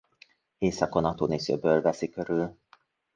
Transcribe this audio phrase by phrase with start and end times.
[0.57, 2.57] Északon a Tuniszi-öböl veszi körül.